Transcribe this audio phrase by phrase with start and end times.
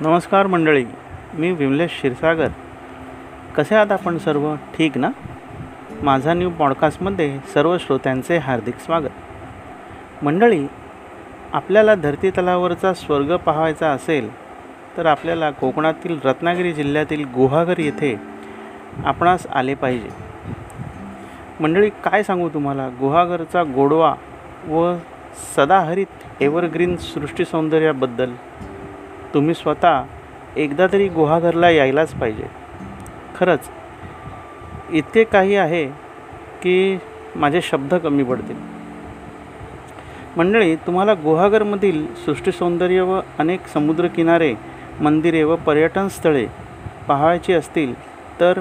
[0.00, 0.84] नमस्कार मंडळी
[1.34, 2.48] मी विमलेश क्षीरसागर.
[3.56, 4.54] कसे आहात आपण सर्व?
[4.54, 5.10] ठीक ना?
[6.02, 10.24] माझा न्यू पॉडकास्टमध्ये सर्व श्रोत्यांचे हार्दिक स्वागत.
[10.24, 10.66] मंडळी
[11.52, 14.30] आपल्याला धरतीतलावरचा स्वर्ग पाहायचा असेल
[14.96, 18.20] तर आपल्याला कोकणातील रत्नागिरी जिल्ह्यातील गुहागर येथे
[19.04, 20.08] आपणास आले पाहिजे.
[21.60, 22.88] मंडळी काय सांगू तुम्हाला?
[22.88, 24.14] गुहागरचा गोडवा
[24.68, 24.94] व
[25.56, 26.06] सदाहरित
[26.40, 28.32] एव्हरग्रीन सृष्टीसौंदर्याबद्दल
[29.36, 30.02] तुम्ही स्वतः
[30.56, 32.44] एकदा तरी गुहागरला यायलाच पाहिजे.
[33.36, 33.60] खरंच
[34.90, 35.86] इतके काही आहे
[36.62, 36.98] की
[37.36, 38.56] माझे शब्द कमी पडतील.
[40.36, 42.06] मंडळी तुम्हाला गुहागरमधील
[42.50, 44.54] सौंदर्य व अनेक समुद्रकिनारे
[45.00, 46.46] मंदिरे व पर्यटन स्थळे
[47.08, 47.94] पाहायची असतील
[48.40, 48.60] तर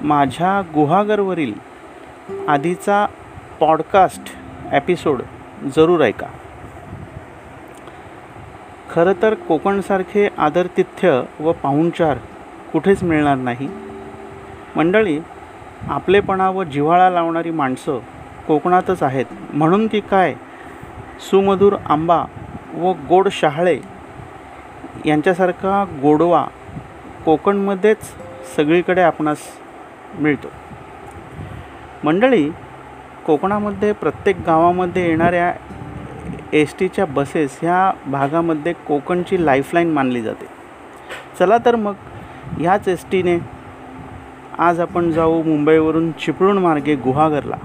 [0.00, 1.54] माझ्या गुहागरवरील
[2.48, 3.06] आधीचा
[3.60, 4.22] पॉडकास्ट
[4.74, 5.22] एपिसोड
[5.76, 6.26] जरूर ऐका.
[8.92, 12.18] खरं तर कोकणसारखे आदरतिथ्य व पाहुणचार
[12.72, 13.68] कुठेच मिळणार नाही.
[14.76, 15.20] मंडळी
[15.88, 17.98] आपलेपणा व जिव्हाळा लावणारी माणसं
[18.46, 19.24] कोकणातच आहेत.
[19.52, 20.34] म्हणून की काय?
[21.30, 22.24] सुमधुर आंबा
[22.74, 23.78] व गोड शहाळे
[25.06, 26.44] यांच्यासारखा गोडवा
[27.24, 27.96] कोकणमध्येच
[28.56, 29.38] सगळीकडे आपणास
[30.18, 30.48] मिळतो.
[32.04, 32.50] मंडळी
[33.26, 35.52] कोकणामध्ये प्रत्येक गावामध्ये येणाऱ्या
[36.52, 40.46] एस टीच्या बसेस ह्या भागामध्ये कोकणची लाईफलाईन मानली जाते.
[41.38, 41.92] चला तर मग
[42.58, 43.38] ह्याच एस टीने
[44.58, 47.56] आज आपण जाऊ मुंबईवरून चिपळूण मार्गे गुहागरला.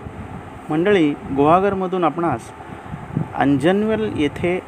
[0.70, 2.52] मंडळी गुहागरमधून आपणास
[3.36, 4.60] अंजनवेल येथे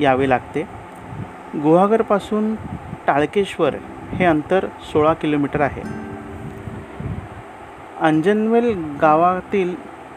[0.00, 0.62] यावे लागते.
[1.62, 2.54] गुहागरपासून
[3.06, 3.74] टाळकेश्वर
[4.12, 5.82] हे अंतर सोळा किलोमीटर आहे.
[8.00, 9.74] अंजनवेल गावातील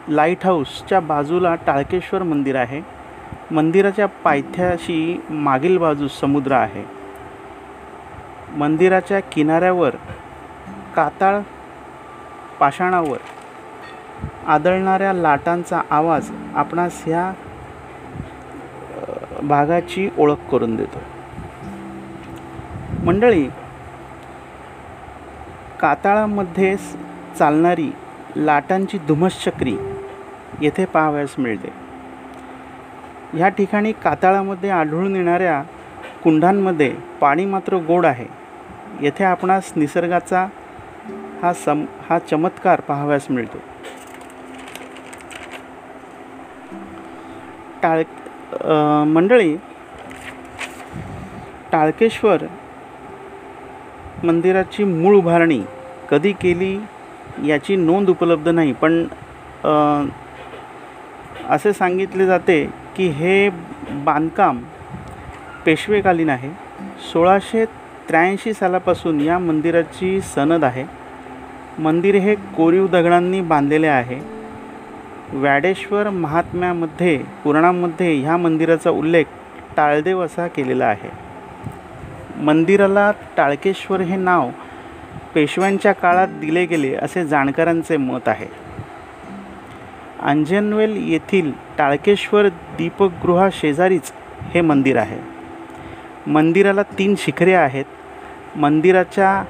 [0.08, 2.99] लाइट हाऊसच्या बाजूला टाळकेश्वर मंदिर आहे.
[3.52, 6.84] मंदिराच्या पायथ्याशी मागील बाजूस समुद्र आहे.
[8.56, 9.94] मंदिराच्या किनाऱ्यावर
[10.96, 11.40] काताळ
[12.60, 13.18] पाषाणावर
[14.46, 17.32] आदळणाऱ्या लाटांचा आवाज आपणास ह्या
[19.42, 21.02] भागाची ओळख करून देतो.
[23.04, 23.48] मंडळी
[25.80, 26.76] काताळामध्ये
[27.38, 27.90] चालणारी
[28.36, 29.76] लाटांची धुमश्चक्री
[30.60, 31.89] येथे पाहावयास मिळते.
[33.34, 35.62] ह्या ठिकाणी काताळामध्ये आढळून येणाऱ्या
[36.22, 38.26] कुंडांमध्ये पाणी मात्र गोड आहे.
[39.00, 40.46] येथे आपणास निसर्गाचा
[41.42, 43.58] हा सम हा चमत्कार पाहावयास मिळतो.
[47.82, 48.02] टाळ
[49.08, 49.56] मंडळी
[51.72, 52.44] टाळकेश्वर
[54.24, 55.60] मंदिराची मूळ उभारणी
[56.10, 56.78] कधी केली
[57.46, 59.04] याची नोंद उपलब्ध नाही पण
[61.50, 62.64] असे सांगितले जाते
[63.00, 63.50] की हे
[63.90, 64.62] बांधकाम
[65.66, 66.50] पेशवेकालीन आहे.
[67.12, 67.64] सोळाशे
[68.08, 70.84] त्र्याऐंशी सालापासून या मंदिराची सनद आहे.
[71.78, 74.20] मंदिर हे कोरीव दगडांनी बांधलेले आहे.
[75.32, 79.24] व्याडेश्वर महात्म्यामध्ये पुराणामध्ये ह्या मंदिराचा उल्लेख
[79.76, 81.10] टाळदेव असा केलेला आहे.
[82.42, 84.50] मंदिराला टाळकेश्वर हे नाव
[85.34, 88.69] पेशव्यांच्या काळात दिले गेले असे जाणकारांचे मत आहे.
[90.22, 94.12] अंजनवेल येथील टाळकेश्वर दीपगृहाशेजारीच
[94.54, 95.18] हे मंदिर आहे.
[96.30, 97.84] मंदिराला तीन शिखरे आहेत.
[98.56, 99.44] मंदिराच्या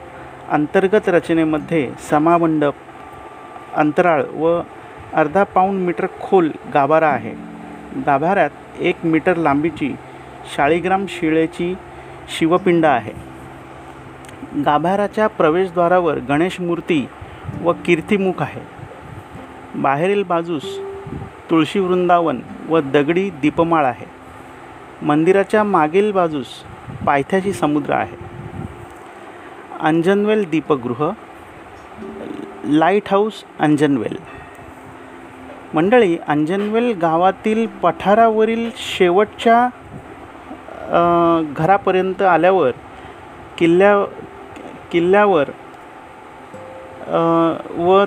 [0.51, 2.75] अंतर्गत रचनेमध्ये समामंडप
[3.75, 4.61] अंतराळ व
[5.15, 7.35] अर्धा पाऊण मीटर खोल गाभारा आहे.
[8.07, 9.95] गाभाऱ्यात एक मीटर लांबीची
[10.57, 11.75] शाळीग्राम शिळेची
[12.39, 13.13] शिवपिंड आहे.
[14.63, 17.09] गाभाऱ्याच्या प्रवेशद्वारावर गणेश मूर्ती
[17.63, 18.80] व कीर्तिमुख आहे.
[19.75, 20.79] बाहेरील बाजूस
[21.51, 24.07] तुळशी वृंदावन व दगडी दीपमाळ आहे.
[25.03, 26.47] मंदिराच्या मागील बाजूस
[27.07, 28.17] पायथ्याशी समुद्र आहे.
[29.81, 31.11] अंजनवेल दीपगृह
[32.65, 34.17] लाइट हाऊस अंजनवेल.
[35.75, 39.69] मंडळी अंजनवेल गावातील पठारावरील शेवटच्या
[41.57, 42.71] घरापर्यंत आल्यावर
[43.59, 43.95] किल्ल्या
[44.93, 45.51] किल्ल्यावर
[47.78, 48.05] व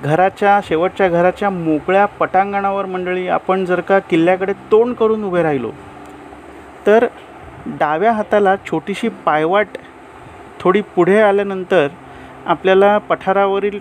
[0.00, 5.70] घराच्या शेवटच्या घराच्या मोकळ्या पटांगणावर मंडळी आपण जर का किल्ल्याकडे तोंड करून उभे राहिलो
[6.86, 7.06] तर
[7.66, 9.76] डाव्या हाताला छोटीशी पायवाट
[10.60, 11.88] थोडी पुढे आल्यानंतर
[12.46, 13.78] आपल्याला पठारावरील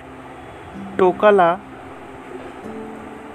[1.00, 1.56] टोकाला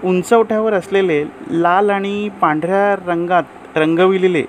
[0.05, 4.44] उंचवठ्यावर असलेले लाल आणि पांढऱ्या रंगात रंगविलेले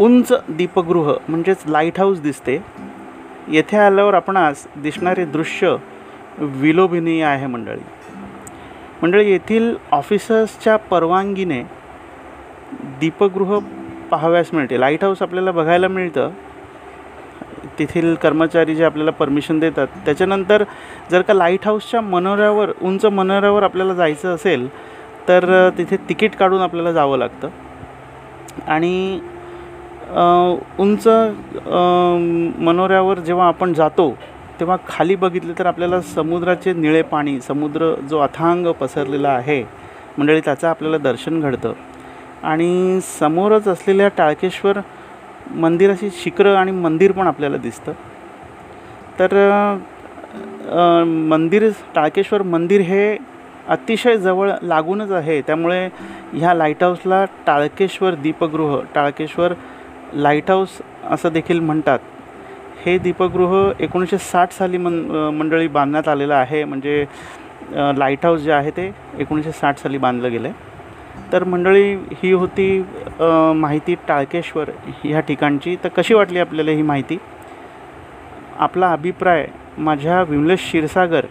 [0.00, 2.58] उंच दीपगृह म्हणजेच लाइट हाऊस दिसते.
[3.48, 5.74] येथे आल्यावर आपणास दिसणारे दृश्य
[6.38, 7.80] विलोभनीय आहे मंडळी.
[9.02, 11.62] मंडळी येथील ऑफिसर्सच्या परवानगीने
[13.00, 13.58] दीपगृह
[14.10, 14.80] पाहाव्यास मिळते.
[14.80, 16.30] लाइट हाऊस आपल्याला बघायला मिळतं.
[17.78, 20.62] तेथील कर्मचारी जे आपल्याला परमिशन देतात त्याच्यानंतर
[21.10, 24.68] जर का लाइट हाऊसच्या मनोऱ्यावर उंच मनोऱ्यावर आपल्याला जायचं असेल
[25.28, 27.48] तर तिथे तिकीट काढून आपल्याला जावं लागतं.
[28.66, 29.20] आणि
[30.78, 31.06] उंच
[32.58, 34.14] मनोऱ्यावर जेव्हा आपण जातो
[34.62, 39.62] तेव्हा खाली बघितलं तर आपल्याला समुद्राचे निळे पाणी समुद्र जो अथांग पसरलेला आहे
[40.18, 41.72] मंडळी त्याचं आपल्याला दर्शन घडतं.
[42.42, 44.78] आणि समोरच असलेल्या टाळकेश्वर
[45.54, 47.92] मंदिराची शिखरं आणि मंदिर पण आपल्याला दिसतं.
[49.18, 49.34] तर
[51.28, 53.16] मंदिर टाळकेश्वर मंदिर हे
[53.68, 55.40] अतिशय जवळ लागूनच आहे.
[55.46, 55.84] त्यामुळे
[56.32, 59.54] ह्या लाइट हाऊसला टाळकेश्वर दीपगृह टाळकेश्वर
[60.14, 60.80] लाइट हाऊस
[61.10, 61.98] असं देखील म्हणतात.
[62.84, 63.52] हे दीपगृह
[63.84, 64.94] एकोणीसशे साठ साली मन
[65.34, 66.62] मंडळी बांधण्यात आलेलं आहे.
[66.64, 67.04] म्हणजे
[67.98, 70.70] लाइट हाऊस जे आहे ते एकोणीसशे साठ साली बांधलं गेलं आहे
[71.32, 72.84] तर मंडळी ही होती
[73.56, 74.70] माहिती टाळकेश्वर
[75.04, 75.76] ह्या ठिकाणची.
[75.84, 77.18] तर कशी वाटली आपल्याला ही माहिती?
[78.58, 79.46] आपला अभिप्राय
[79.78, 81.26] माझ्या विमलेश क्षीरसागर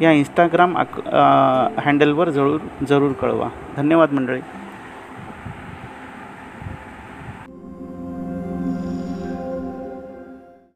[0.00, 0.98] या इंस्टाग्राम अक
[1.84, 3.48] हँडलवर जरूर जरूर कळवा.
[3.76, 4.40] धन्यवाद मंडळी.